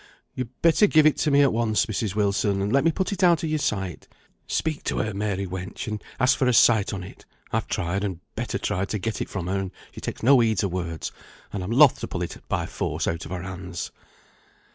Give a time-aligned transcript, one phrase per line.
[0.33, 2.15] "Yo'd better give it me at once, Mrs.
[2.15, 4.07] Wilson, and let me put it out of your sight.
[4.47, 8.19] Speak to her, Mary, wench, and ask for a sight on it; I've tried, and
[8.33, 11.11] better tried to get it from her, and she takes no heed of words,
[11.53, 13.91] and I'm loth to pull it by force out of her hands."